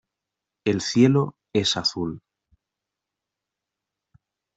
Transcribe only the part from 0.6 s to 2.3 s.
El cielo es azul.